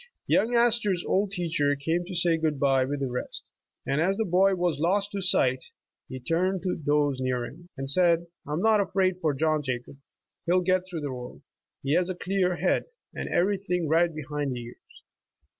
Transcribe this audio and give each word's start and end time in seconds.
Young 0.25 0.55
Astor's 0.55 1.05
old 1.05 1.29
teacher 1.29 1.75
came 1.75 2.05
to 2.05 2.15
say 2.15 2.35
good 2.35 2.59
bye 2.59 2.83
witli 2.85 3.01
the 3.01 3.07
rest, 3.11 3.51
and 3.85 4.01
as 4.01 4.17
the 4.17 4.25
boy 4.25 4.55
was 4.55 4.79
lost 4.79 5.11
to 5.11 5.21
sight, 5.21 5.63
he 6.09 6.19
turned 6.19 6.63
to 6.63 6.75
those 6.83 7.19
near 7.21 7.45
him, 7.45 7.69
and 7.77 7.87
said:'' 7.87 8.25
I 8.47 8.53
am 8.53 8.63
not 8.63 8.81
afraid 8.81 9.21
for 9.21 9.35
Johu 9.37 9.63
Jacob; 9.63 9.97
he'll 10.47 10.61
get 10.61 10.87
through 10.89 11.01
the 11.01 11.13
world. 11.13 11.43
He 11.83 11.93
has 11.93 12.09
a 12.09 12.15
clear 12.15 12.55
head, 12.55 12.85
and 13.13 13.29
everything 13.29 13.87
right 13.87 14.11
behind 14.11 14.53
the 14.55 14.63
ears." 14.63 15.03